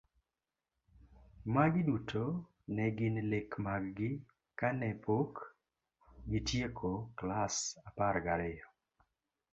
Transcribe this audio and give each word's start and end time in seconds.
Magi 1.53 1.81
duto 1.89 2.21
ne 2.75 2.85
gin 2.97 3.15
lek 3.31 3.49
mag 3.65 3.83
gi 3.97 4.09
kane 4.59 4.89
pok 5.05 5.33
gitieko 6.29 6.91
klas 7.17 7.55
apar 7.89 8.15
gariyo. 8.25 8.65